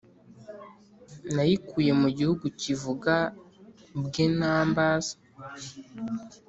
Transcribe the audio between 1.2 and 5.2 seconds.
nayikuye mu gihugu kivuga mbwenumbers